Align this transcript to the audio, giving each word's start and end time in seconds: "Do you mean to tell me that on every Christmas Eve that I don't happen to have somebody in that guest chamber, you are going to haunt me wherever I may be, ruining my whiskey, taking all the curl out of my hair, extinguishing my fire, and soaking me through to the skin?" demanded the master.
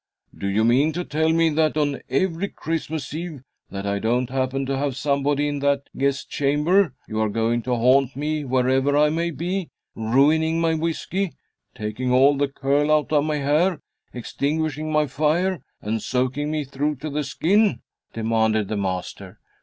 "Do 0.35 0.47
you 0.47 0.63
mean 0.65 0.93
to 0.93 1.05
tell 1.05 1.29
me 1.31 1.51
that 1.51 1.77
on 1.77 2.01
every 2.09 2.47
Christmas 2.47 3.13
Eve 3.13 3.43
that 3.69 3.85
I 3.85 3.99
don't 3.99 4.31
happen 4.31 4.65
to 4.65 4.75
have 4.75 4.97
somebody 4.97 5.47
in 5.47 5.59
that 5.59 5.83
guest 5.95 6.27
chamber, 6.27 6.95
you 7.07 7.19
are 7.21 7.29
going 7.29 7.61
to 7.61 7.75
haunt 7.75 8.15
me 8.15 8.43
wherever 8.43 8.97
I 8.97 9.11
may 9.11 9.29
be, 9.29 9.69
ruining 9.93 10.59
my 10.59 10.73
whiskey, 10.73 11.33
taking 11.75 12.11
all 12.11 12.35
the 12.35 12.47
curl 12.47 12.91
out 12.91 13.13
of 13.13 13.25
my 13.25 13.37
hair, 13.37 13.79
extinguishing 14.11 14.91
my 14.91 15.05
fire, 15.05 15.59
and 15.83 16.01
soaking 16.01 16.49
me 16.49 16.63
through 16.63 16.95
to 16.95 17.11
the 17.11 17.23
skin?" 17.23 17.81
demanded 18.11 18.69
the 18.69 18.77
master. 18.77 19.39